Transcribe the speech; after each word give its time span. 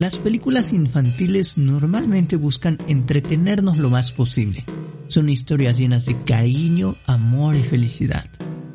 Las 0.00 0.18
películas 0.18 0.72
infantiles 0.72 1.56
normalmente 1.56 2.34
buscan 2.34 2.78
entretenernos 2.88 3.78
lo 3.78 3.90
más 3.90 4.10
posible. 4.10 4.64
Son 5.06 5.28
historias 5.28 5.78
llenas 5.78 6.04
de 6.04 6.20
cariño, 6.24 6.96
amor 7.06 7.54
y 7.54 7.62
felicidad. 7.62 8.28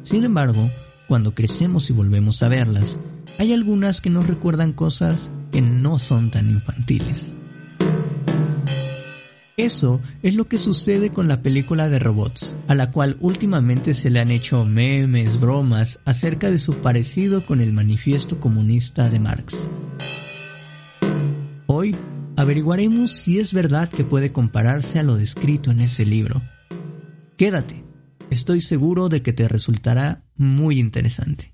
Sin 0.03 0.23
embargo, 0.23 0.71
cuando 1.09 1.35
crecemos 1.35 1.89
y 1.89 1.93
volvemos 1.93 2.41
a 2.41 2.47
verlas, 2.47 2.99
hay 3.37 3.51
algunas 3.51 3.99
que 3.99 4.09
nos 4.09 4.27
recuerdan 4.27 4.71
cosas 4.71 5.29
que 5.51 5.61
no 5.61 5.99
son 5.99 6.31
tan 6.31 6.49
infantiles. 6.49 7.33
Eso 9.57 9.99
es 10.23 10.35
lo 10.35 10.47
que 10.47 10.57
sucede 10.57 11.09
con 11.09 11.27
la 11.27 11.41
película 11.41 11.89
de 11.89 11.99
robots, 11.99 12.55
a 12.69 12.75
la 12.75 12.91
cual 12.91 13.17
últimamente 13.19 13.93
se 13.93 14.09
le 14.09 14.21
han 14.21 14.31
hecho 14.31 14.63
memes, 14.63 15.37
bromas 15.37 15.99
acerca 16.05 16.49
de 16.49 16.59
su 16.59 16.75
parecido 16.75 17.45
con 17.45 17.59
el 17.59 17.73
manifiesto 17.73 18.39
comunista 18.39 19.09
de 19.09 19.19
Marx. 19.19 19.67
Averiguaremos 22.39 23.11
si 23.11 23.37
es 23.37 23.53
verdad 23.53 23.89
que 23.89 24.05
puede 24.05 24.31
compararse 24.31 24.97
a 24.97 25.03
lo 25.03 25.17
descrito 25.17 25.71
en 25.71 25.81
ese 25.81 26.05
libro. 26.05 26.41
Quédate, 27.35 27.83
estoy 28.29 28.61
seguro 28.61 29.09
de 29.09 29.21
que 29.21 29.33
te 29.33 29.49
resultará 29.49 30.23
muy 30.37 30.79
interesante. 30.79 31.53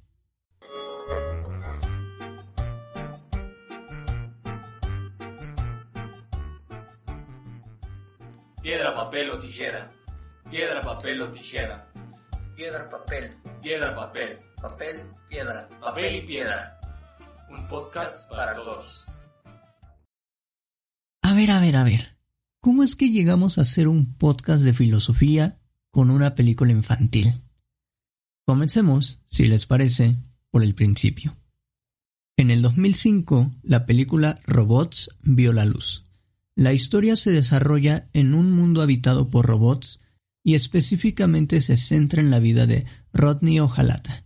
Piedra, 8.61 8.93
papel 8.93 9.31
o 9.31 9.39
tijera. 9.39 9.91
Piedra, 10.51 10.81
papel 10.81 11.19
o 11.19 11.31
tijera. 11.31 11.87
Piedra, 12.55 12.87
papel. 12.87 13.35
Piedra, 13.59 13.95
papel. 13.95 14.37
Papel, 14.61 15.07
piedra. 15.27 15.67
Papel 15.81 16.15
y 16.17 16.21
piedra. 16.21 16.79
Un 17.49 17.67
podcast 17.67 18.29
para 18.29 18.53
todos. 18.53 19.04
Ver, 21.35 21.51
a 21.51 21.59
ver, 21.59 21.75
a 21.75 21.83
ver. 21.83 22.17
¿Cómo 22.61 22.81
es 22.81 22.95
que 22.95 23.09
llegamos 23.09 23.57
a 23.57 23.61
hacer 23.61 23.89
un 23.89 24.05
podcast 24.05 24.63
de 24.63 24.71
filosofía 24.71 25.59
con 25.91 26.09
una 26.09 26.33
película 26.33 26.71
infantil? 26.71 27.41
Comencemos, 28.45 29.19
si 29.25 29.45
les 29.45 29.65
parece, 29.65 30.15
por 30.49 30.63
el 30.63 30.75
principio. 30.75 31.35
En 32.37 32.51
el 32.51 32.61
2005, 32.61 33.51
la 33.63 33.85
película 33.85 34.39
Robots 34.45 35.09
vio 35.23 35.51
la 35.51 35.65
luz. 35.65 36.05
La 36.55 36.71
historia 36.71 37.17
se 37.17 37.31
desarrolla 37.31 38.07
en 38.13 38.33
un 38.33 38.53
mundo 38.53 38.81
habitado 38.81 39.29
por 39.29 39.45
robots 39.45 39.99
y 40.41 40.55
específicamente 40.55 41.59
se 41.59 41.75
centra 41.75 42.21
en 42.21 42.31
la 42.31 42.39
vida 42.39 42.65
de 42.65 42.85
Rodney 43.11 43.59
Ojalata, 43.59 44.23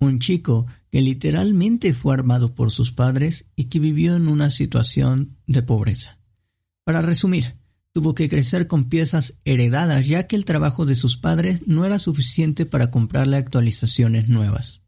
un 0.00 0.18
chico 0.18 0.66
que 0.90 1.02
literalmente 1.02 1.94
fue 1.94 2.14
armado 2.14 2.56
por 2.56 2.72
sus 2.72 2.90
padres 2.90 3.46
y 3.54 3.66
que 3.66 3.78
vivió 3.78 4.16
en 4.16 4.26
una 4.26 4.50
situación 4.50 5.36
de 5.46 5.62
pobreza. 5.62 6.17
Para 6.88 7.02
resumir, 7.02 7.58
tuvo 7.92 8.14
que 8.14 8.30
crecer 8.30 8.66
con 8.66 8.88
piezas 8.88 9.34
heredadas 9.44 10.08
ya 10.08 10.26
que 10.26 10.36
el 10.36 10.46
trabajo 10.46 10.86
de 10.86 10.94
sus 10.94 11.18
padres 11.18 11.60
no 11.66 11.84
era 11.84 11.98
suficiente 11.98 12.64
para 12.64 12.90
comprarle 12.90 13.36
actualizaciones 13.36 14.30
nuevas. 14.30 14.80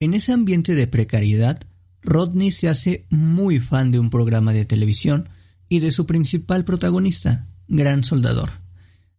En 0.00 0.14
ese 0.14 0.32
ambiente 0.32 0.74
de 0.74 0.86
precariedad, 0.86 1.60
Rodney 2.00 2.50
se 2.50 2.70
hace 2.70 3.04
muy 3.10 3.58
fan 3.58 3.90
de 3.90 3.98
un 3.98 4.08
programa 4.08 4.54
de 4.54 4.64
televisión 4.64 5.28
y 5.68 5.80
de 5.80 5.90
su 5.90 6.06
principal 6.06 6.64
protagonista, 6.64 7.46
Gran 7.68 8.02
Soldador. 8.02 8.50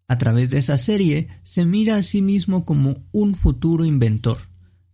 A 0.08 0.17
través 0.17 0.50
de 0.50 0.58
esa 0.58 0.80
serie 0.80 1.28
se 1.44 1.64
mira 1.64 1.98
a 1.98 2.02
sí 2.02 2.23
mismo 2.23 2.66
como 2.66 3.04
un 3.12 3.36
futuro 3.36 3.86
inventor, 3.86 4.39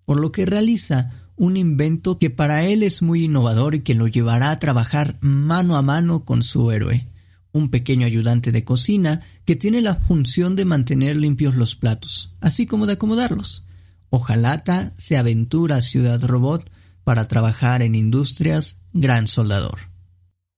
por 0.04 0.20
lo 0.20 0.34
que 0.34 0.46
realiza 0.46 1.27
un 1.38 1.56
invento 1.56 2.18
que 2.18 2.30
para 2.32 2.66
él 2.66 2.84
es 2.84 3.02
muy 3.02 3.26
innovador 3.26 3.76
y 3.76 3.82
que 3.82 3.94
lo 3.94 4.08
llevará 4.08 4.50
a 4.52 4.60
trabajar 4.60 5.18
mano 5.22 5.78
a 5.78 5.82
mano 5.84 6.26
con 6.26 6.42
su 6.44 6.72
héroe, 6.72 7.08
un 7.52 7.70
pequeño 7.70 8.06
ayudante 8.08 8.52
de 8.52 8.64
cocina 8.64 9.22
que 9.46 9.56
tiene 9.56 9.82
la 9.82 9.96
función 9.96 10.56
de 10.56 10.66
mantener 10.66 11.16
limpios 11.16 11.56
los 11.56 11.76
platos, 11.76 12.36
así 12.42 12.66
como 12.66 12.88
de 12.88 12.94
acomodarlos. 12.94 13.66
Ojalata 14.10 14.94
se 14.98 15.16
aventura 15.16 15.78
a 15.78 15.82
Ciudad 15.82 16.24
Robot 16.24 16.70
para 17.04 17.28
trabajar 17.28 17.84
en 17.84 17.94
Industrias 17.94 18.78
Gran 18.92 19.28
Soldador. 19.28 19.80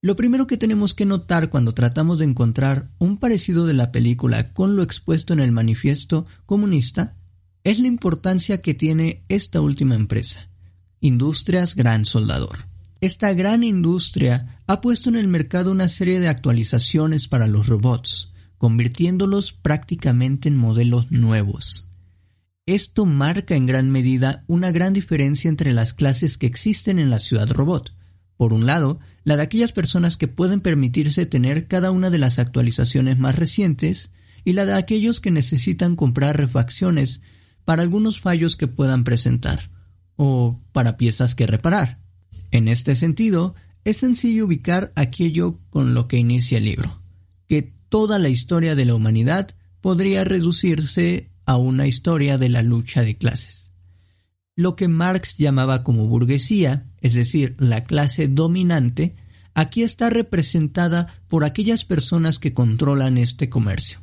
Lo 0.02 0.16
primero 0.16 0.48
que 0.48 0.56
tenemos 0.56 0.94
que 0.94 1.06
notar 1.06 1.50
cuando 1.50 1.74
tratamos 1.74 2.20
de 2.20 2.26
encontrar 2.26 2.90
un 3.00 3.18
parecido 3.18 3.66
de 3.66 3.74
la 3.74 3.92
película 3.92 4.54
con 4.54 4.78
lo 4.78 4.84
expuesto 4.84 5.34
en 5.34 5.42
el 5.42 5.52
manifiesto 5.52 6.26
comunista 6.46 7.18
es 7.66 7.80
la 7.80 7.88
importancia 7.88 8.62
que 8.62 8.74
tiene 8.74 9.26
esta 9.28 9.60
última 9.60 9.96
empresa. 9.96 10.49
Industrias 11.02 11.76
Gran 11.76 12.04
Soldador. 12.04 12.68
Esta 13.00 13.32
gran 13.32 13.64
industria 13.64 14.60
ha 14.68 14.82
puesto 14.82 15.10
en 15.10 15.16
el 15.16 15.30
mercado 15.30 15.72
una 15.72 15.88
serie 15.88 16.20
de 16.20 16.28
actualizaciones 16.28 17.30
para 17.30 17.48
los 17.48 17.68
robots, 17.68 18.34
convirtiéndolos 18.58 19.54
prácticamente 19.54 20.50
en 20.50 20.58
modelos 20.58 21.10
nuevos. 21.10 21.90
Esto 22.66 23.06
marca 23.06 23.56
en 23.56 23.66
gran 23.66 23.90
medida 23.90 24.44
una 24.48 24.72
gran 24.72 24.92
diferencia 24.92 25.48
entre 25.48 25.72
las 25.72 25.94
clases 25.94 26.38
que 26.38 26.48
existen 26.48 27.00
en 27.00 27.10
la 27.10 27.20
ciudad 27.20 27.50
robot. 27.50 27.94
Por 28.36 28.52
un 28.52 28.66
lado, 28.66 29.00
la 29.24 29.38
de 29.38 29.44
aquellas 29.44 29.72
personas 29.72 30.18
que 30.18 30.28
pueden 30.28 30.60
permitirse 30.60 31.26
tener 31.26 31.70
cada 31.70 31.92
una 31.92 32.10
de 32.10 32.18
las 32.18 32.40
actualizaciones 32.40 33.18
más 33.18 33.38
recientes 33.38 34.12
y 34.44 34.52
la 34.52 34.66
de 34.66 34.74
aquellos 34.74 35.22
que 35.22 35.32
necesitan 35.32 35.96
comprar 35.96 36.36
refacciones 36.36 37.22
para 37.64 37.84
algunos 37.84 38.20
fallos 38.20 38.58
que 38.58 38.68
puedan 38.68 39.06
presentar 39.06 39.79
o 40.22 40.60
para 40.74 40.98
piezas 40.98 41.34
que 41.34 41.48
reparar. 41.48 41.98
En 42.52 42.68
este 42.68 42.94
sentido, 42.96 43.56
es 43.86 43.98
sencillo 43.98 44.48
ubicar 44.48 44.92
aquello 44.98 45.62
con 45.70 45.94
lo 45.94 46.10
que 46.10 46.18
inicia 46.18 46.58
el 46.58 46.66
libro, 46.66 47.02
que 47.48 47.62
toda 47.88 48.20
la 48.20 48.28
historia 48.28 48.76
de 48.76 48.84
la 48.84 48.96
humanidad 48.96 49.56
podría 49.80 50.26
reducirse 50.26 51.30
a 51.46 51.56
una 51.56 51.88
historia 51.88 52.38
de 52.38 52.50
la 52.50 52.62
lucha 52.64 53.02
de 53.02 53.16
clases. 53.16 53.72
Lo 54.58 54.76
que 54.76 54.90
Marx 54.90 55.38
llamaba 55.38 55.86
como 55.86 56.06
burguesía, 56.08 56.92
es 57.00 57.14
decir, 57.14 57.56
la 57.58 57.86
clase 57.86 58.28
dominante, 58.28 59.16
aquí 59.54 59.84
está 59.84 60.10
representada 60.10 61.08
por 61.30 61.46
aquellas 61.46 61.86
personas 61.86 62.40
que 62.40 62.54
controlan 62.54 63.18
este 63.18 63.50
comercio 63.50 64.02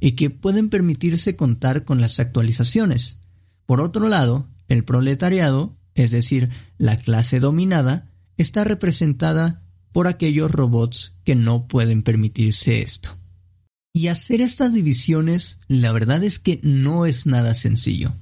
y 0.00 0.12
que 0.12 0.30
pueden 0.30 0.70
permitirse 0.70 1.36
contar 1.36 1.84
con 1.84 2.00
las 2.00 2.20
actualizaciones. 2.20 3.18
Por 3.66 3.82
otro 3.82 4.08
lado, 4.08 4.48
el 4.68 4.84
proletariado, 4.84 5.76
es 5.94 6.10
decir, 6.10 6.50
la 6.76 6.96
clase 6.96 7.40
dominada, 7.40 8.10
está 8.36 8.64
representada 8.64 9.62
por 9.92 10.06
aquellos 10.06 10.50
robots 10.50 11.16
que 11.24 11.34
no 11.34 11.66
pueden 11.66 12.02
permitirse 12.02 12.82
esto. 12.82 13.18
Y 13.92 14.08
hacer 14.08 14.40
estas 14.40 14.72
divisiones, 14.72 15.58
la 15.66 15.90
verdad 15.92 16.22
es 16.22 16.38
que 16.38 16.60
no 16.62 17.06
es 17.06 17.26
nada 17.26 17.54
sencillo. 17.54 18.14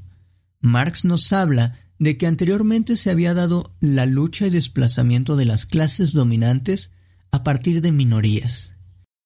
Marx 0.61 1.05
nos 1.05 1.33
habla 1.33 1.81
de 1.99 2.17
que 2.17 2.27
anteriormente 2.27 2.97
se 2.97 3.11
había 3.11 3.35
dado 3.35 3.75
la 3.81 4.07
lucha 4.07 4.47
y 4.47 4.51
desplazamiento 4.51 5.37
de 5.37 5.45
las 5.45 5.67
clases 5.67 6.13
dominantes 6.13 6.93
a 7.31 7.43
partir 7.43 7.81
de 7.81 7.93
minorías. 7.93 8.73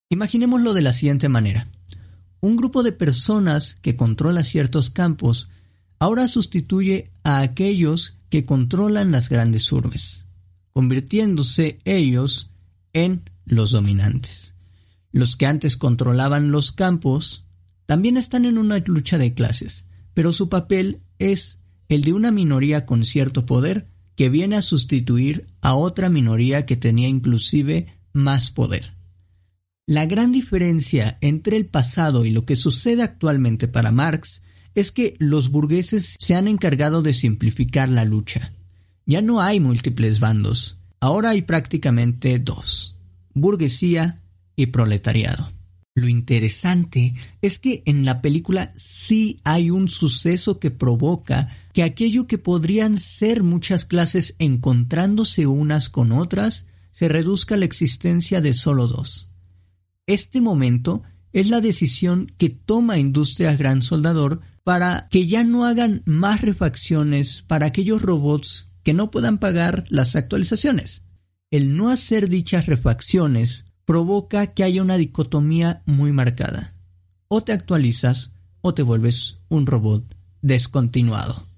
Imaginémoslo 0.09 0.75
de 0.75 0.83
la 0.83 0.93
siguiente 0.93 1.29
manera. 1.29 1.69
Un 2.41 2.57
grupo 2.57 2.83
de 2.83 2.93
personas 2.93 3.77
que 3.83 3.97
controla 3.97 4.43
ciertos 4.43 4.91
campos 4.91 5.50
ahora 6.01 6.27
sustituye 6.27 7.13
a 7.23 7.41
aquellos 7.41 8.19
que 8.31 8.45
controlan 8.45 9.13
las 9.13 9.29
grandes 9.29 9.71
urbes, 9.71 10.25
convirtiéndose 10.73 11.79
ellos 11.85 12.51
en 12.93 13.31
los 13.45 13.71
dominantes. 13.71 14.55
Los 15.13 15.37
que 15.37 15.47
antes 15.47 15.77
controlaban 15.77 16.51
los 16.51 16.73
campos 16.73 17.45
también 17.87 18.17
están 18.17 18.47
en 18.47 18.57
una 18.57 18.79
lucha 18.79 19.19
de 19.19 19.35
clases, 19.35 19.85
pero 20.15 20.33
su 20.33 20.49
papel 20.49 21.03
es 21.19 21.59
el 21.89 22.03
de 22.03 22.13
una 22.13 22.31
minoría 22.31 22.87
con 22.87 23.05
cierto 23.05 23.45
poder 23.45 23.89
que 24.17 24.29
viene 24.29 24.57
a 24.57 24.63
sustituir 24.63 25.49
a 25.61 25.75
otra 25.75 26.09
minoría 26.09 26.65
que 26.65 26.77
tenía 26.77 27.09
inclusive 27.09 27.99
más 28.13 28.51
poder. 28.51 28.95
La 29.87 30.07
gran 30.07 30.31
diferencia 30.31 31.19
entre 31.21 31.57
el 31.57 31.67
pasado 31.67 32.25
y 32.25 32.31
lo 32.31 32.47
que 32.47 32.55
sucede 32.57 33.03
actualmente 33.03 33.67
para 33.67 33.91
Marx 33.91 34.41
es 34.75 34.93
que 34.93 35.17
los 35.19 35.51
burgueses 35.51 36.17
se 36.19 36.35
han 36.35 36.49
encargado 36.49 37.03
de 37.03 37.15
simplificar 37.15 37.89
la 37.89 38.05
lucha. 38.05 38.53
Ya 39.07 39.23
no 39.23 39.41
hay 39.41 39.61
múltiples 39.61 40.21
bandos, 40.21 40.79
ahora 41.01 41.31
hay 41.31 41.43
prácticamente 41.43 42.39
dos, 42.39 42.97
burguesía 43.35 44.23
y 44.57 44.67
proletariado. 44.67 45.51
Lo 45.95 46.09
interesante 46.09 47.15
es 47.43 47.59
que 47.59 47.83
en 47.85 48.05
la 48.05 48.23
película 48.23 48.73
sí 48.77 49.41
hay 49.45 49.71
un 49.71 49.89
suceso 49.89 50.61
que 50.61 50.71
provoca 50.71 51.49
que 51.73 51.83
aquello 51.83 52.27
que 52.27 52.39
podrían 52.39 52.97
ser 52.97 53.43
muchas 53.43 53.85
clases 53.85 54.37
encontrándose 54.39 55.47
unas 55.47 55.89
con 55.89 56.13
otras 56.13 56.67
se 56.93 57.09
reduzca 57.09 57.57
a 57.57 57.59
la 57.59 57.65
existencia 57.65 58.41
de 58.41 58.55
solo 58.55 58.87
dos. 58.87 59.31
Este 60.07 60.41
momento 60.41 61.03
es 61.33 61.49
la 61.49 61.61
decisión 61.61 62.33
que 62.39 62.51
toma 62.51 62.99
Industrias 62.99 63.59
Gran 63.59 63.83
Soldador 63.83 64.41
para 64.65 65.09
que 65.11 65.27
ya 65.27 65.45
no 65.45 65.65
hagan 65.65 66.03
más 66.05 66.43
refacciones 66.43 67.43
para 67.43 67.67
aquellos 67.67 68.03
robots 68.03 68.69
que 68.83 68.95
no 68.95 69.11
puedan 69.11 69.39
pagar 69.39 69.85
las 69.89 70.17
actualizaciones. 70.17 71.03
el 71.51 71.77
no 71.77 71.91
hacer 71.91 72.29
dichas 72.29 72.67
refacciones 72.67 73.65
provoca 73.85 74.55
que 74.55 74.63
haya 74.63 74.83
una 74.83 74.97
dicotomía 74.97 75.83
muy 75.85 76.13
marcada. 76.13 76.75
O 77.27 77.43
te 77.43 77.53
actualizas 77.53 78.33
o 78.61 78.73
te 78.73 78.83
vuelves 78.83 79.39
un 79.49 79.67
robot 79.67 80.17
descontinuado. 80.43 81.49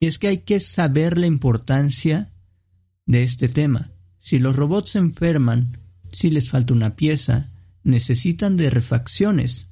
Y 0.00 0.06
es 0.06 0.18
que 0.18 0.28
hay 0.28 0.38
que 0.38 0.60
saber 0.60 1.16
la 1.16 1.26
importancia 1.26 2.30
de 3.06 3.22
este 3.22 3.48
tema. 3.48 3.90
Si 4.20 4.38
los 4.38 4.54
robots 4.54 4.90
se 4.90 4.98
enferman, 4.98 5.78
si 6.12 6.28
les 6.28 6.50
falta 6.50 6.74
una 6.74 6.94
pieza, 6.94 7.50
necesitan 7.84 8.56
de 8.56 8.70
refacciones 8.70 9.68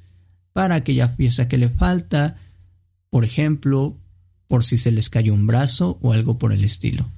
para 0.53 0.76
aquella 0.76 1.17
pieza 1.17 1.49
que 1.49 1.58
le 1.58 1.69
falta, 1.69 2.38
por 3.11 3.25
ejemplo, 3.25 3.99
por 4.49 4.64
si 4.64 4.79
se 4.79 4.91
les 4.91 5.11
cayó 5.11 5.35
un 5.35 5.47
brazo 5.47 5.99
o 6.00 6.12
algo 6.12 6.38
por 6.38 6.53
el 6.53 6.64
estilo. 6.64 7.11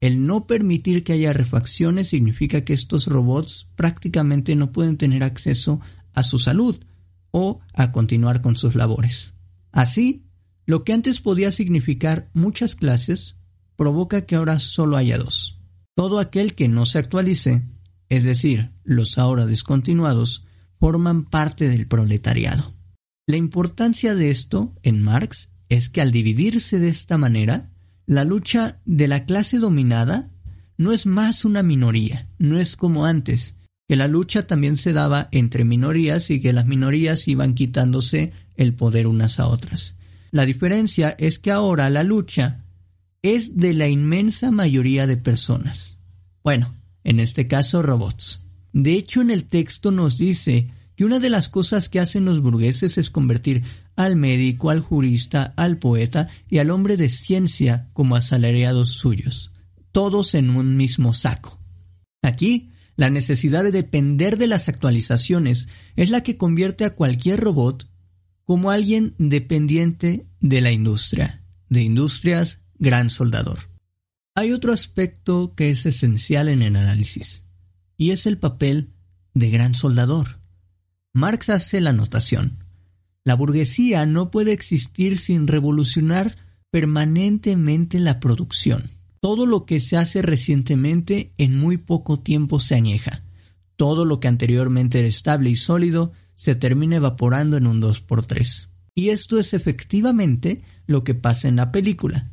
El 0.00 0.26
no 0.26 0.46
permitir 0.46 1.02
que 1.02 1.14
haya 1.14 1.32
refacciones 1.32 2.08
significa 2.08 2.64
que 2.64 2.72
estos 2.72 3.06
robots 3.06 3.68
prácticamente 3.74 4.54
no 4.54 4.70
pueden 4.70 4.96
tener 4.98 5.24
acceso 5.24 5.80
a 6.12 6.22
su 6.22 6.38
salud 6.38 6.76
o 7.30 7.60
a 7.72 7.90
continuar 7.90 8.42
con 8.42 8.56
sus 8.56 8.74
labores. 8.74 9.32
Así, 9.72 10.26
lo 10.66 10.84
que 10.84 10.92
antes 10.92 11.20
podía 11.20 11.50
significar 11.50 12.30
muchas 12.32 12.74
clases 12.74 13.36
provoca 13.76 14.26
que 14.26 14.36
ahora 14.36 14.58
solo 14.58 14.96
haya 14.96 15.18
dos. 15.18 15.58
Todo 15.94 16.18
aquel 16.18 16.54
que 16.54 16.68
no 16.68 16.86
se 16.86 16.98
actualice, 16.98 17.62
es 18.14 18.24
decir, 18.24 18.70
los 18.84 19.18
ahora 19.18 19.46
descontinuados, 19.46 20.44
forman 20.78 21.24
parte 21.24 21.68
del 21.68 21.86
proletariado. 21.86 22.74
La 23.26 23.36
importancia 23.36 24.14
de 24.14 24.30
esto, 24.30 24.74
en 24.82 25.00
Marx, 25.02 25.48
es 25.68 25.88
que 25.88 26.00
al 26.00 26.12
dividirse 26.12 26.78
de 26.78 26.88
esta 26.88 27.16
manera, 27.16 27.70
la 28.06 28.24
lucha 28.24 28.80
de 28.84 29.08
la 29.08 29.24
clase 29.24 29.58
dominada 29.58 30.30
no 30.76 30.92
es 30.92 31.06
más 31.06 31.44
una 31.44 31.62
minoría, 31.62 32.28
no 32.38 32.58
es 32.58 32.76
como 32.76 33.06
antes, 33.06 33.54
que 33.88 33.96
la 33.96 34.08
lucha 34.08 34.46
también 34.46 34.76
se 34.76 34.92
daba 34.92 35.28
entre 35.30 35.64
minorías 35.64 36.30
y 36.30 36.40
que 36.40 36.52
las 36.52 36.66
minorías 36.66 37.28
iban 37.28 37.54
quitándose 37.54 38.32
el 38.56 38.74
poder 38.74 39.06
unas 39.06 39.40
a 39.40 39.46
otras. 39.46 39.94
La 40.30 40.46
diferencia 40.46 41.14
es 41.18 41.38
que 41.38 41.50
ahora 41.50 41.88
la 41.90 42.02
lucha 42.02 42.64
es 43.22 43.56
de 43.56 43.72
la 43.72 43.88
inmensa 43.88 44.50
mayoría 44.50 45.06
de 45.06 45.16
personas. 45.16 45.98
Bueno, 46.42 46.74
en 47.04 47.20
este 47.20 47.46
caso 47.46 47.82
robots. 47.82 48.44
De 48.72 48.94
hecho, 48.94 49.20
en 49.20 49.30
el 49.30 49.44
texto 49.44 49.92
nos 49.92 50.18
dice 50.18 50.70
que 50.96 51.04
una 51.04 51.20
de 51.20 51.30
las 51.30 51.48
cosas 51.48 51.88
que 51.88 52.00
hacen 52.00 52.24
los 52.24 52.40
burgueses 52.40 52.98
es 52.98 53.10
convertir 53.10 53.62
al 53.96 54.16
médico, 54.16 54.70
al 54.70 54.80
jurista, 54.80 55.52
al 55.56 55.78
poeta 55.78 56.28
y 56.48 56.58
al 56.58 56.70
hombre 56.70 56.96
de 56.96 57.08
ciencia 57.08 57.88
como 57.92 58.16
asalariados 58.16 58.90
suyos, 58.90 59.52
todos 59.92 60.34
en 60.34 60.50
un 60.50 60.76
mismo 60.76 61.12
saco. 61.12 61.60
Aquí, 62.22 62.70
la 62.96 63.10
necesidad 63.10 63.64
de 63.64 63.72
depender 63.72 64.38
de 64.38 64.46
las 64.46 64.68
actualizaciones 64.68 65.68
es 65.96 66.10
la 66.10 66.22
que 66.22 66.36
convierte 66.36 66.84
a 66.84 66.94
cualquier 66.94 67.40
robot 67.40 67.88
como 68.44 68.70
alguien 68.70 69.14
dependiente 69.18 70.26
de 70.40 70.60
la 70.60 70.70
industria, 70.70 71.42
de 71.68 71.82
industrias 71.82 72.60
gran 72.78 73.10
soldador. 73.10 73.73
Hay 74.36 74.50
otro 74.50 74.72
aspecto 74.72 75.54
que 75.54 75.70
es 75.70 75.86
esencial 75.86 76.48
en 76.48 76.62
el 76.62 76.74
análisis, 76.74 77.44
y 77.96 78.10
es 78.10 78.26
el 78.26 78.36
papel 78.36 78.90
de 79.32 79.48
gran 79.48 79.76
soldador. 79.76 80.40
Marx 81.12 81.50
hace 81.50 81.80
la 81.80 81.90
anotación. 81.90 82.64
La 83.22 83.36
burguesía 83.36 84.06
no 84.06 84.32
puede 84.32 84.52
existir 84.52 85.18
sin 85.18 85.46
revolucionar 85.46 86.36
permanentemente 86.72 88.00
la 88.00 88.18
producción. 88.18 88.90
Todo 89.20 89.46
lo 89.46 89.66
que 89.66 89.78
se 89.78 89.96
hace 89.96 90.20
recientemente 90.20 91.32
en 91.38 91.56
muy 91.56 91.76
poco 91.76 92.18
tiempo 92.18 92.58
se 92.58 92.74
añeja. 92.74 93.22
Todo 93.76 94.04
lo 94.04 94.18
que 94.18 94.26
anteriormente 94.26 94.98
era 94.98 95.06
estable 95.06 95.50
y 95.50 95.56
sólido 95.56 96.10
se 96.34 96.56
termina 96.56 96.96
evaporando 96.96 97.56
en 97.56 97.68
un 97.68 97.80
2x3. 97.80 98.66
Y 98.96 99.10
esto 99.10 99.38
es 99.38 99.54
efectivamente 99.54 100.64
lo 100.88 101.04
que 101.04 101.14
pasa 101.14 101.46
en 101.46 101.54
la 101.54 101.70
película. 101.70 102.32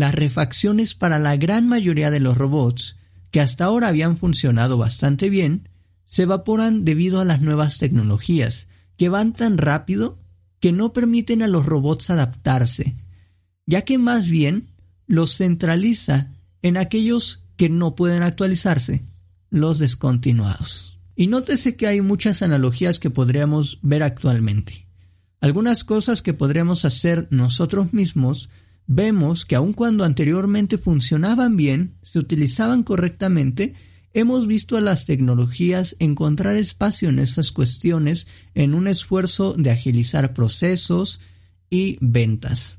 Las 0.00 0.14
refacciones 0.14 0.94
para 0.94 1.18
la 1.18 1.36
gran 1.36 1.68
mayoría 1.68 2.10
de 2.10 2.20
los 2.20 2.38
robots, 2.38 2.96
que 3.30 3.38
hasta 3.38 3.66
ahora 3.66 3.88
habían 3.88 4.16
funcionado 4.16 4.78
bastante 4.78 5.28
bien, 5.28 5.68
se 6.06 6.22
evaporan 6.22 6.86
debido 6.86 7.20
a 7.20 7.26
las 7.26 7.42
nuevas 7.42 7.76
tecnologías, 7.76 8.66
que 8.96 9.10
van 9.10 9.34
tan 9.34 9.58
rápido 9.58 10.18
que 10.58 10.72
no 10.72 10.94
permiten 10.94 11.42
a 11.42 11.48
los 11.48 11.66
robots 11.66 12.08
adaptarse, 12.08 12.96
ya 13.66 13.82
que 13.82 13.98
más 13.98 14.28
bien 14.28 14.70
los 15.06 15.36
centraliza 15.36 16.32
en 16.62 16.78
aquellos 16.78 17.44
que 17.58 17.68
no 17.68 17.94
pueden 17.94 18.22
actualizarse, 18.22 19.04
los 19.50 19.78
descontinuados. 19.78 20.98
Y 21.14 21.26
nótese 21.26 21.76
que 21.76 21.88
hay 21.88 22.00
muchas 22.00 22.40
analogías 22.40 23.00
que 23.00 23.10
podríamos 23.10 23.78
ver 23.82 24.02
actualmente. 24.02 24.86
Algunas 25.42 25.84
cosas 25.84 26.22
que 26.22 26.32
podríamos 26.32 26.86
hacer 26.86 27.28
nosotros 27.30 27.92
mismos 27.92 28.48
vemos 28.86 29.44
que 29.44 29.56
aun 29.56 29.72
cuando 29.72 30.04
anteriormente 30.04 30.78
funcionaban 30.78 31.56
bien, 31.56 31.96
se 32.02 32.18
utilizaban 32.18 32.82
correctamente, 32.82 33.74
hemos 34.12 34.46
visto 34.46 34.76
a 34.76 34.80
las 34.80 35.04
tecnologías 35.04 35.96
encontrar 35.98 36.56
espacio 36.56 37.08
en 37.08 37.18
esas 37.18 37.52
cuestiones 37.52 38.26
en 38.54 38.74
un 38.74 38.88
esfuerzo 38.88 39.54
de 39.54 39.70
agilizar 39.70 40.34
procesos 40.34 41.20
y 41.70 41.98
ventas. 42.00 42.78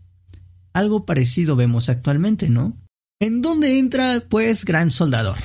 Algo 0.73 1.05
parecido 1.05 1.55
vemos 1.55 1.89
actualmente, 1.89 2.49
¿no? 2.49 2.77
¿En 3.19 3.41
dónde 3.41 3.79
entra, 3.79 4.23
pues, 4.27 4.65
Gran 4.65 4.91
Soldador? 4.91 5.37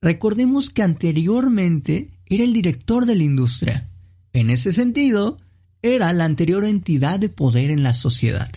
Recordemos 0.00 0.70
que 0.70 0.82
anteriormente 0.82 2.10
era 2.26 2.44
el 2.44 2.52
director 2.52 3.06
de 3.06 3.16
la 3.16 3.22
industria. 3.22 3.90
En 4.32 4.50
ese 4.50 4.72
sentido, 4.72 5.38
era 5.82 6.12
la 6.12 6.24
anterior 6.24 6.64
entidad 6.64 7.18
de 7.18 7.28
poder 7.28 7.70
en 7.70 7.82
la 7.82 7.94
sociedad. 7.94 8.50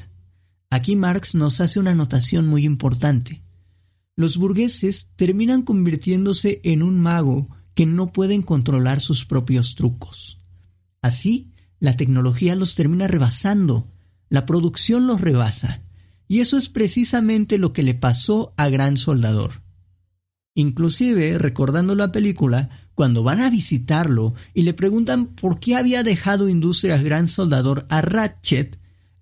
Aquí 0.70 0.96
Marx 0.96 1.36
nos 1.36 1.62
hace 1.62 1.80
una 1.80 1.92
anotación 1.92 2.48
muy 2.48 2.66
importante 2.66 3.42
los 4.20 4.36
burgueses 4.36 5.08
terminan 5.16 5.62
convirtiéndose 5.62 6.60
en 6.66 6.84
un 6.84 7.00
mago 7.00 7.48
que 7.74 7.86
no 7.86 8.12
pueden 8.12 8.42
controlar 8.42 9.00
sus 9.00 9.24
propios 9.24 9.76
trucos. 9.76 10.40
Así, 11.02 11.54
la 11.80 11.96
tecnología 11.96 12.54
los 12.58 12.76
termina 12.76 13.08
rebasando, 13.08 13.88
la 14.28 14.46
producción 14.46 15.08
los 15.08 15.22
rebasa, 15.22 15.84
y 16.28 16.42
eso 16.42 16.58
es 16.58 16.68
precisamente 16.68 17.58
lo 17.58 17.72
que 17.72 17.82
le 17.82 17.94
pasó 17.94 18.54
a 18.58 18.68
Gran 18.68 18.98
Soldador. 18.98 19.64
Inclusive, 20.54 21.38
recordando 21.38 21.96
la 21.96 22.12
película, 22.12 22.90
cuando 22.96 23.24
van 23.24 23.40
a 23.40 23.50
visitarlo 23.50 24.34
y 24.54 24.64
le 24.64 24.74
preguntan 24.74 25.28
por 25.28 25.62
qué 25.62 25.78
había 25.78 26.04
dejado 26.04 26.50
Industrias 26.50 27.02
Gran 27.04 27.30
Soldador 27.30 27.86
a 27.88 28.02
Ratchet, 28.02 28.78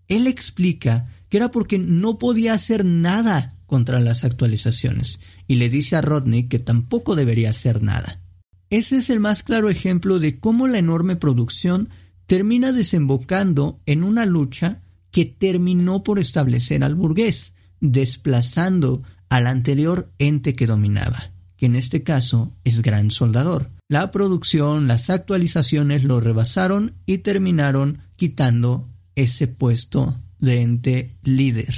él 0.08 0.26
explica 0.26 1.14
que 1.30 1.38
era 1.38 1.52
porque 1.52 1.78
no 1.80 2.18
podía 2.18 2.54
hacer 2.54 2.86
nada 2.86 3.56
contra 3.66 4.00
las 4.00 4.24
actualizaciones 4.24 5.20
y 5.48 5.56
le 5.56 5.70
dice 5.70 5.96
a 5.96 6.02
Rodney 6.02 6.44
que 6.44 6.60
tampoco 6.60 7.16
debería 7.16 7.50
hacer 7.50 7.84
nada. 7.84 8.22
Ese 8.70 8.98
es 8.98 9.10
el 9.10 9.20
más 9.20 9.44
claro 9.44 9.70
ejemplo 9.70 10.20
de 10.20 10.40
cómo 10.40 10.68
la 10.68 10.80
enorme 10.80 11.16
producción 11.16 11.90
termina 12.26 12.74
desembocando 12.74 13.80
en 13.86 14.04
una 14.04 14.26
lucha 14.26 14.82
que 15.12 15.26
terminó 15.26 16.04
por 16.04 16.20
establecer 16.20 16.84
al 16.84 16.96
burgués, 16.96 17.54
desplazando 17.80 19.04
al 19.30 19.48
anterior 19.48 20.12
ente 20.20 20.54
que 20.54 20.68
dominaba, 20.68 21.32
que 21.56 21.66
en 21.68 21.76
este 21.76 22.04
caso 22.04 22.54
es 22.64 22.82
Gran 22.82 23.12
Soldador. 23.12 23.72
La 23.90 24.12
producción, 24.12 24.88
las 24.88 25.10
actualizaciones 25.10 26.04
lo 26.04 26.20
rebasaron 26.20 26.96
y 27.06 27.20
terminaron 27.20 28.00
quitando 28.18 28.90
ese 29.16 29.48
puesto 29.48 30.20
de 30.40 30.62
ente 30.62 31.18
líder. 31.24 31.74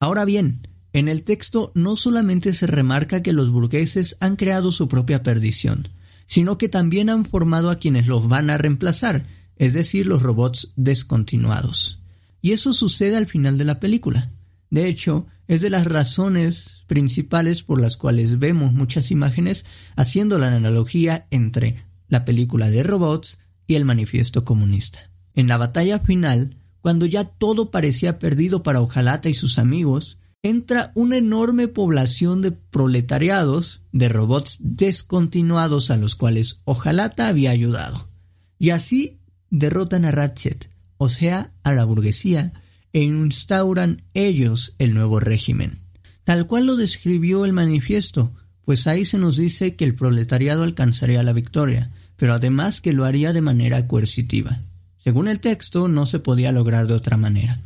Ahora 0.00 0.24
bien, 0.24 0.68
en 0.92 1.08
el 1.08 1.22
texto 1.22 1.72
no 1.74 1.96
solamente 1.96 2.52
se 2.52 2.66
remarca 2.66 3.22
que 3.22 3.32
los 3.32 3.50
burgueses 3.50 4.16
han 4.20 4.36
creado 4.36 4.70
su 4.70 4.86
propia 4.88 5.22
perdición, 5.22 5.88
sino 6.26 6.58
que 6.58 6.68
también 6.68 7.10
han 7.10 7.24
formado 7.24 7.70
a 7.70 7.76
quienes 7.76 8.06
los 8.06 8.28
van 8.28 8.50
a 8.50 8.58
reemplazar, 8.58 9.26
es 9.56 9.72
decir, 9.72 10.06
los 10.06 10.22
robots 10.22 10.72
descontinuados. 10.76 12.00
Y 12.40 12.52
eso 12.52 12.72
sucede 12.72 13.16
al 13.16 13.26
final 13.26 13.58
de 13.58 13.64
la 13.64 13.80
película. 13.80 14.30
De 14.70 14.88
hecho, 14.88 15.26
es 15.46 15.60
de 15.60 15.70
las 15.70 15.86
razones 15.86 16.82
principales 16.86 17.62
por 17.62 17.80
las 17.80 17.96
cuales 17.96 18.38
vemos 18.38 18.72
muchas 18.72 19.10
imágenes 19.10 19.64
haciendo 19.96 20.38
la 20.38 20.54
analogía 20.54 21.26
entre 21.30 21.84
la 22.08 22.24
película 22.24 22.70
de 22.70 22.82
robots 22.82 23.38
y 23.66 23.74
el 23.74 23.84
manifiesto 23.84 24.44
comunista. 24.44 25.10
En 25.34 25.48
la 25.48 25.56
batalla 25.56 25.98
final, 25.98 26.56
cuando 26.84 27.06
ya 27.06 27.24
todo 27.24 27.70
parecía 27.70 28.18
perdido 28.18 28.62
para 28.62 28.82
Ojalata 28.82 29.30
y 29.30 29.34
sus 29.34 29.58
amigos, 29.58 30.18
entra 30.42 30.92
una 30.94 31.16
enorme 31.16 31.66
población 31.66 32.42
de 32.42 32.52
proletariados, 32.52 33.84
de 33.92 34.10
robots 34.10 34.58
descontinuados 34.60 35.90
a 35.90 35.96
los 35.96 36.14
cuales 36.14 36.60
Ojalata 36.64 37.28
había 37.28 37.52
ayudado. 37.52 38.10
Y 38.58 38.68
así 38.68 39.18
derrotan 39.48 40.04
a 40.04 40.10
Ratchet, 40.10 40.68
o 40.98 41.08
sea, 41.08 41.54
a 41.62 41.72
la 41.72 41.86
burguesía, 41.86 42.52
e 42.92 43.00
instauran 43.00 44.02
ellos 44.12 44.74
el 44.78 44.92
nuevo 44.92 45.20
régimen. 45.20 45.78
Tal 46.24 46.46
cual 46.46 46.66
lo 46.66 46.76
describió 46.76 47.46
el 47.46 47.54
manifiesto, 47.54 48.34
pues 48.66 48.86
ahí 48.86 49.06
se 49.06 49.16
nos 49.16 49.38
dice 49.38 49.74
que 49.74 49.86
el 49.86 49.94
proletariado 49.94 50.64
alcanzaría 50.64 51.22
la 51.22 51.32
victoria, 51.32 51.92
pero 52.16 52.34
además 52.34 52.82
que 52.82 52.92
lo 52.92 53.06
haría 53.06 53.32
de 53.32 53.40
manera 53.40 53.88
coercitiva. 53.88 54.60
Según 55.04 55.28
el 55.28 55.38
texto, 55.38 55.86
no 55.86 56.06
se 56.06 56.18
podía 56.18 56.50
lograr 56.50 56.86
de 56.86 56.94
otra 56.94 57.18
manera. 57.18 57.60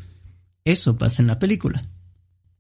Eso 0.65 0.99
pasa 0.99 1.23
en 1.23 1.29
la 1.29 1.39
película. 1.39 1.85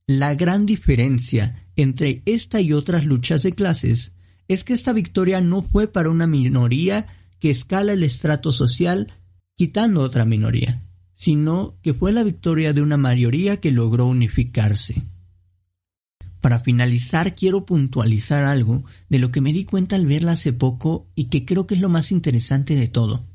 La 0.06 0.36
gran 0.36 0.66
diferencia 0.66 1.66
entre 1.74 2.22
esta 2.26 2.60
y 2.60 2.72
otras 2.72 3.04
luchas 3.04 3.42
de 3.42 3.50
clases 3.50 4.12
es 4.46 4.62
que 4.62 4.74
esta 4.74 4.92
victoria 4.92 5.40
no 5.40 5.62
fue 5.62 5.88
para 5.88 6.10
una 6.10 6.28
minoría 6.28 7.08
que 7.40 7.50
escala 7.50 7.92
el 7.94 8.04
estrato 8.04 8.52
social 8.52 9.14
quitando 9.56 10.00
otra 10.00 10.24
minoría, 10.24 10.80
sino 11.12 11.74
que 11.82 11.92
fue 11.92 12.12
la 12.12 12.22
victoria 12.22 12.72
de 12.72 12.80
una 12.80 12.96
mayoría 12.96 13.56
que 13.56 13.72
logró 13.72 14.06
unificarse. 14.06 15.02
Para 16.40 16.60
finalizar, 16.60 17.34
quiero 17.34 17.66
puntualizar 17.66 18.44
algo 18.44 18.84
de 19.08 19.18
lo 19.18 19.32
que 19.32 19.40
me 19.40 19.52
di 19.52 19.64
cuenta 19.64 19.96
al 19.96 20.06
verla 20.06 20.32
hace 20.32 20.52
poco 20.52 21.08
y 21.16 21.24
que 21.24 21.44
creo 21.44 21.66
que 21.66 21.74
es 21.74 21.80
lo 21.80 21.88
más 21.88 22.12
interesante 22.12 22.76
de 22.76 22.86
todo. 22.86 23.27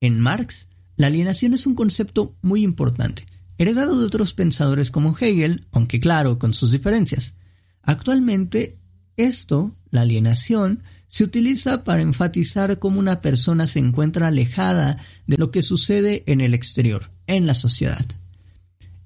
En 0.00 0.20
Marx, 0.20 0.68
la 0.96 1.08
alienación 1.08 1.54
es 1.54 1.66
un 1.66 1.74
concepto 1.74 2.36
muy 2.42 2.62
importante, 2.62 3.26
heredado 3.58 3.98
de 3.98 4.06
otros 4.06 4.32
pensadores 4.32 4.90
como 4.90 5.16
Hegel, 5.18 5.66
aunque 5.72 6.00
claro, 6.00 6.38
con 6.38 6.54
sus 6.54 6.70
diferencias. 6.70 7.34
Actualmente, 7.82 8.78
esto, 9.16 9.76
la 9.90 10.02
alienación, 10.02 10.82
se 11.08 11.24
utiliza 11.24 11.84
para 11.84 12.02
enfatizar 12.02 12.78
cómo 12.78 12.98
una 12.98 13.20
persona 13.20 13.66
se 13.66 13.78
encuentra 13.78 14.28
alejada 14.28 14.98
de 15.26 15.36
lo 15.36 15.50
que 15.50 15.62
sucede 15.62 16.24
en 16.26 16.40
el 16.40 16.54
exterior, 16.54 17.12
en 17.26 17.46
la 17.46 17.54
sociedad. 17.54 18.04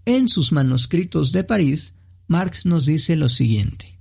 En 0.06 0.28
sus 0.28 0.52
manuscritos 0.52 1.32
de 1.32 1.44
París, 1.44 1.92
Marx 2.26 2.64
nos 2.64 2.86
dice 2.86 3.14
lo 3.14 3.28
siguiente. 3.28 3.97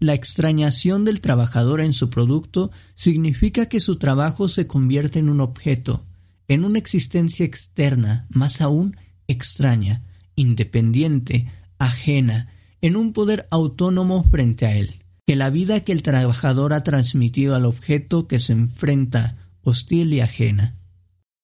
La 0.00 0.14
extrañación 0.14 1.04
del 1.04 1.20
trabajador 1.20 1.80
en 1.80 1.92
su 1.92 2.10
producto 2.10 2.72
significa 2.94 3.66
que 3.66 3.80
su 3.80 3.96
trabajo 3.96 4.48
se 4.48 4.66
convierte 4.66 5.18
en 5.18 5.28
un 5.28 5.40
objeto, 5.40 6.06
en 6.48 6.64
una 6.64 6.78
existencia 6.78 7.46
externa, 7.46 8.26
más 8.30 8.60
aún 8.60 8.96
extraña, 9.28 10.02
independiente, 10.34 11.52
ajena, 11.78 12.48
en 12.80 12.96
un 12.96 13.12
poder 13.12 13.46
autónomo 13.50 14.24
frente 14.24 14.66
a 14.66 14.74
él 14.74 15.00
que 15.30 15.36
la 15.36 15.48
vida 15.48 15.84
que 15.84 15.92
el 15.92 16.02
trabajador 16.02 16.72
ha 16.72 16.82
transmitido 16.82 17.54
al 17.54 17.64
objeto 17.64 18.26
que 18.26 18.40
se 18.40 18.52
enfrenta, 18.52 19.36
hostil 19.62 20.12
y 20.12 20.18
ajena. 20.18 20.76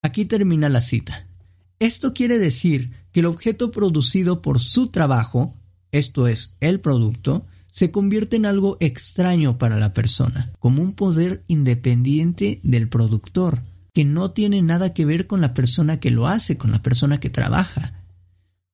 Aquí 0.02 0.24
termina 0.24 0.68
la 0.68 0.80
cita. 0.80 1.28
Esto 1.78 2.12
quiere 2.12 2.38
decir 2.38 2.90
que 3.12 3.20
el 3.20 3.26
objeto 3.26 3.70
producido 3.70 4.42
por 4.42 4.58
su 4.58 4.88
trabajo, 4.88 5.54
esto 5.92 6.26
es, 6.26 6.56
el 6.58 6.80
producto, 6.80 7.46
se 7.76 7.90
convierte 7.90 8.36
en 8.36 8.46
algo 8.46 8.78
extraño 8.80 9.58
para 9.58 9.78
la 9.78 9.92
persona, 9.92 10.50
como 10.58 10.80
un 10.80 10.94
poder 10.94 11.44
independiente 11.46 12.58
del 12.62 12.88
productor, 12.88 13.64
que 13.92 14.02
no 14.02 14.30
tiene 14.30 14.62
nada 14.62 14.94
que 14.94 15.04
ver 15.04 15.26
con 15.26 15.42
la 15.42 15.52
persona 15.52 16.00
que 16.00 16.10
lo 16.10 16.26
hace, 16.26 16.56
con 16.56 16.72
la 16.72 16.82
persona 16.82 17.20
que 17.20 17.28
trabaja. 17.28 18.02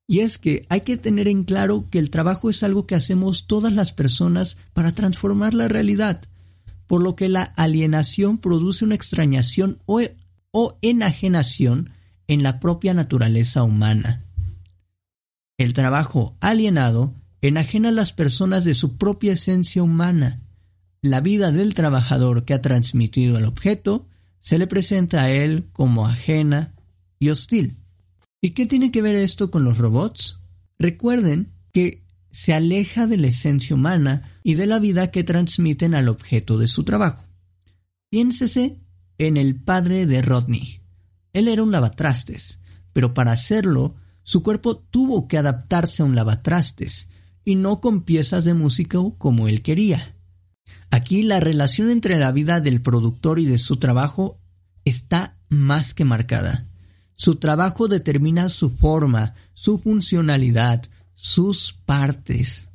Y 0.06 0.20
es 0.20 0.38
que 0.38 0.66
hay 0.68 0.82
que 0.82 0.98
tener 0.98 1.26
en 1.26 1.42
claro 1.42 1.88
que 1.90 1.98
el 1.98 2.10
trabajo 2.10 2.48
es 2.48 2.62
algo 2.62 2.86
que 2.86 2.94
hacemos 2.94 3.48
todas 3.48 3.72
las 3.72 3.92
personas 3.92 4.56
para 4.72 4.92
transformar 4.92 5.52
la 5.52 5.66
realidad, 5.66 6.22
por 6.86 7.02
lo 7.02 7.16
que 7.16 7.28
la 7.28 7.42
alienación 7.42 8.38
produce 8.38 8.84
una 8.84 8.94
extrañación 8.94 9.80
o, 9.84 10.78
enajenación 10.80 11.90
en 12.28 12.44
la 12.44 12.60
propia 12.60 12.94
naturaleza 12.94 13.64
humana. 13.64 14.26
El 15.58 15.72
trabajo 15.72 16.36
alienado 16.38 17.16
enajena 17.42 17.90
a 17.90 17.92
las 17.92 18.12
personas 18.12 18.64
de 18.64 18.74
su 18.74 18.96
propia 18.96 19.32
esencia 19.32 19.82
humana. 19.82 20.40
La 21.02 21.20
vida 21.20 21.50
del 21.50 21.74
trabajador 21.74 22.44
que 22.44 22.54
ha 22.54 22.62
transmitido 22.62 23.36
el 23.36 23.44
objeto 23.44 24.06
se 24.40 24.58
le 24.58 24.68
presenta 24.68 25.22
a 25.22 25.30
él 25.30 25.68
como 25.72 26.06
ajena 26.06 26.74
y 27.18 27.30
hostil. 27.30 27.76
¿Y 28.40 28.50
qué 28.50 28.66
tiene 28.66 28.90
que 28.92 29.02
ver 29.02 29.16
esto 29.16 29.50
con 29.50 29.64
los 29.64 29.78
robots? 29.78 30.40
Recuerden 30.78 31.52
que 31.72 32.02
se 32.30 32.54
aleja 32.54 33.06
de 33.06 33.16
la 33.16 33.28
esencia 33.28 33.74
humana 33.74 34.38
y 34.42 34.54
de 34.54 34.66
la 34.66 34.78
vida 34.78 35.10
que 35.10 35.24
transmiten 35.24 35.94
al 35.94 36.08
objeto 36.08 36.58
de 36.58 36.66
su 36.66 36.84
trabajo. 36.84 37.24
Piénsese 38.08 38.78
en 39.18 39.36
el 39.36 39.56
padre 39.56 40.06
de 40.06 40.22
Rodney. 40.22 40.80
Él 41.32 41.48
era 41.48 41.62
un 41.62 41.72
lavatrastes, 41.72 42.58
pero 42.92 43.14
para 43.14 43.32
hacerlo, 43.32 43.96
su 44.22 44.42
cuerpo 44.42 44.76
tuvo 44.76 45.26
que 45.28 45.38
adaptarse 45.38 46.02
a 46.02 46.04
un 46.04 46.14
lavatrastes 46.14 47.08
y 47.44 47.56
no 47.56 47.80
con 47.80 48.02
piezas 48.02 48.44
de 48.44 48.54
música 48.54 48.98
como 49.18 49.48
él 49.48 49.62
quería. 49.62 50.14
Aquí 50.90 51.22
la 51.22 51.40
relación 51.40 51.90
entre 51.90 52.18
la 52.18 52.32
vida 52.32 52.60
del 52.60 52.82
productor 52.82 53.38
y 53.38 53.46
de 53.46 53.58
su 53.58 53.76
trabajo 53.76 54.38
está 54.84 55.38
más 55.48 55.94
que 55.94 56.04
marcada. 56.04 56.68
Su 57.14 57.36
trabajo 57.36 57.88
determina 57.88 58.48
su 58.48 58.70
forma, 58.70 59.34
su 59.54 59.78
funcionalidad, 59.78 60.82
sus 61.14 61.72
partes. 61.84 62.68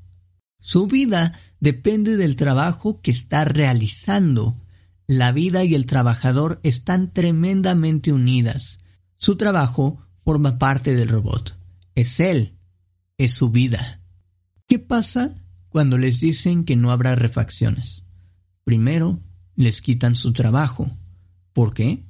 Su 0.60 0.88
vida 0.88 1.40
depende 1.60 2.18
del 2.18 2.36
trabajo 2.36 3.02
que 3.02 3.12
está 3.12 3.46
realizando. 3.46 4.58
La 5.06 5.32
vida 5.32 5.64
y 5.64 5.76
el 5.76 5.86
trabajador 5.86 6.60
están 6.64 7.14
tremendamente 7.14 8.12
unidas. 8.12 8.80
Su 9.18 9.38
trabajo 9.38 10.02
forma 10.24 10.58
parte 10.60 10.96
del 10.96 11.10
robot. 11.10 11.58
Es 11.96 12.20
él. 12.20 12.58
Es 13.18 13.34
su 13.34 13.50
vida. 13.50 13.97
¿Qué 14.68 14.80
pasa 14.80 15.34
cuando 15.70 15.98
les 15.98 16.20
dicen 16.20 16.66
que 16.66 16.76
no 16.76 16.92
habrá 16.92 17.16
refacciones? 17.16 18.04
Primero, 18.66 19.22
les 19.56 19.82
quitan 19.82 20.16
su 20.16 20.34
trabajo. 20.34 20.92
¿Por 21.54 21.74
qué? 21.74 22.04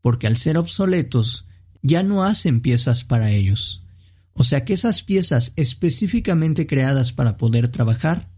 Porque 0.00 0.26
al 0.26 0.36
ser 0.36 0.58
obsoletos, 0.58 1.46
ya 1.82 2.02
no 2.02 2.24
hacen 2.24 2.62
piezas 2.62 3.04
para 3.04 3.30
ellos. 3.30 3.84
O 4.32 4.42
sea 4.42 4.64
que 4.64 4.72
esas 4.72 5.04
piezas 5.04 5.52
específicamente 5.54 6.66
creadas 6.66 7.12
para 7.12 7.36
poder 7.36 7.68
trabajar 7.68 8.28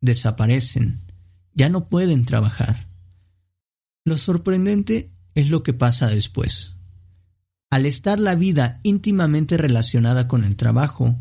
desaparecen, 0.00 1.02
ya 1.54 1.68
no 1.68 1.90
pueden 1.90 2.24
trabajar. 2.24 2.88
Lo 4.04 4.16
sorprendente 4.16 5.12
es 5.34 5.50
lo 5.50 5.62
que 5.62 5.74
pasa 5.74 6.08
después. 6.08 6.74
Al 7.68 7.84
estar 7.84 8.18
la 8.18 8.34
vida 8.34 8.80
íntimamente 8.82 9.58
relacionada 9.58 10.26
con 10.26 10.44
el 10.44 10.56
trabajo, 10.56 11.16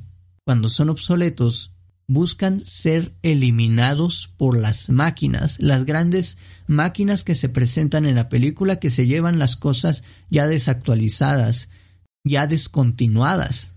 cuando 0.46 0.70
son 0.70 0.89
obsoletos, 0.89 1.74
buscan 2.10 2.66
ser 2.66 3.13
eliminados 3.22 4.34
por 4.36 4.58
las 4.58 4.89
máquinas, 4.89 5.58
las 5.60 5.86
grandes 5.86 6.38
máquinas 6.66 7.24
que 7.24 7.36
se 7.36 7.50
presentan 7.50 8.08
en 8.08 8.16
la 8.16 8.30
película 8.30 8.80
que 8.80 8.89
se 8.89 9.06
llevan 9.06 9.38
las 9.38 9.56
cosas 9.56 10.04
ya 10.32 10.48
desactualizadas, 10.48 11.70
ya 12.24 12.48
descontinuadas. 12.48 13.74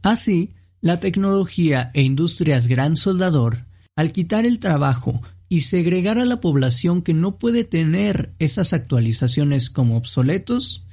Así, 0.00 0.54
la 0.80 1.00
tecnología 1.00 1.90
e 1.92 2.02
industrias 2.02 2.68
gran 2.68 2.94
soldador, 2.94 3.66
al 3.96 4.12
quitar 4.12 4.46
el 4.46 4.60
trabajo 4.60 5.20
y 5.48 5.62
segregar 5.62 6.20
a 6.20 6.26
la 6.26 6.40
población 6.40 7.02
que 7.02 7.14
no 7.14 7.36
puede 7.36 7.64
tener 7.64 8.32
esas 8.38 8.72
actualizaciones 8.72 9.70
como 9.70 9.96
obsoletos, 9.96 10.84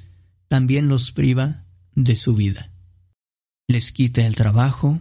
también 0.48 0.88
los 0.88 1.12
priva 1.12 1.64
de 1.94 2.16
su 2.16 2.34
vida. 2.34 2.72
Les 3.68 3.92
quita 3.92 4.26
el 4.26 4.34
trabajo, 4.34 5.00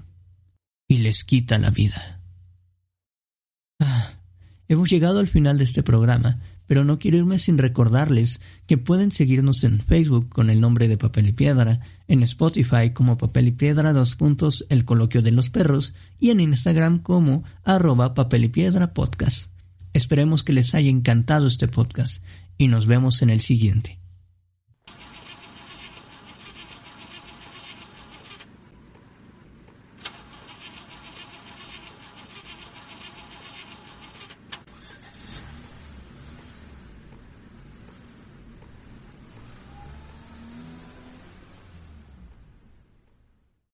y 0.87 0.97
les 0.97 1.23
quita 1.23 1.57
la 1.57 1.69
vida. 1.69 2.21
Ah, 3.79 4.13
hemos 4.67 4.89
llegado 4.89 5.19
al 5.19 5.27
final 5.27 5.57
de 5.57 5.65
este 5.65 5.83
programa, 5.83 6.39
pero 6.65 6.83
no 6.83 6.99
quiero 6.99 7.17
irme 7.17 7.39
sin 7.39 7.57
recordarles 7.57 8.41
que 8.65 8.77
pueden 8.77 9.11
seguirnos 9.11 9.63
en 9.63 9.79
Facebook 9.79 10.29
con 10.29 10.49
el 10.49 10.61
nombre 10.61 10.87
de 10.87 10.97
Papel 10.97 11.27
y 11.27 11.33
Piedra, 11.33 11.79
en 12.07 12.23
Spotify 12.23 12.91
como 12.93 13.17
Papel 13.17 13.47
y 13.49 13.51
Piedra 13.51 13.93
dos 13.93 14.15
puntos 14.15 14.65
el 14.69 14.85
coloquio 14.85 15.21
de 15.21 15.31
los 15.31 15.49
perros 15.49 15.93
y 16.19 16.31
en 16.31 16.39
Instagram 16.39 16.99
como 16.99 17.43
arroba 17.63 18.13
Papel 18.13 18.45
y 18.45 18.49
Piedra 18.49 18.93
podcast. 18.93 19.51
Esperemos 19.93 20.43
que 20.43 20.53
les 20.53 20.75
haya 20.75 20.89
encantado 20.89 21.47
este 21.47 21.67
podcast 21.67 22.21
y 22.57 22.67
nos 22.67 22.85
vemos 22.85 23.21
en 23.21 23.29
el 23.29 23.39
siguiente. 23.39 23.99